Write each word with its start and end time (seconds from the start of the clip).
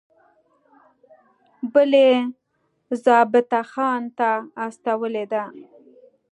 بل 1.73 1.91
یې 2.03 2.13
ضابطه 3.03 3.61
خان 3.71 4.01
ته 4.17 4.29
استولی 4.65 5.25
دی. 5.31 5.43